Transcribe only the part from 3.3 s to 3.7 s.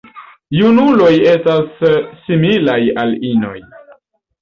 inoj.